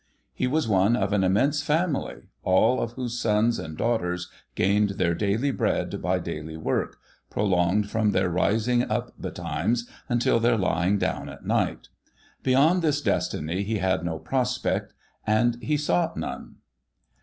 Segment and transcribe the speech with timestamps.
[0.33, 5.13] He was one of an immense family, all of whose sons and daughters gained their
[5.13, 6.97] daily bread by daily work,
[7.29, 11.89] prolonged from their rising up betimes until their lying down at night.
[12.41, 14.95] Beyond this destiny he had no prospect,
[15.27, 16.55] and he sought none.